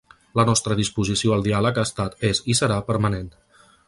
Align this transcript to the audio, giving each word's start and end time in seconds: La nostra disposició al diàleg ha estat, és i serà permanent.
La 0.37 0.43
nostra 0.49 0.77
disposició 0.79 1.35
al 1.35 1.45
diàleg 1.47 1.77
ha 1.81 1.85
estat, 1.89 2.15
és 2.31 2.41
i 2.55 2.57
serà 2.61 2.79
permanent. 2.89 3.31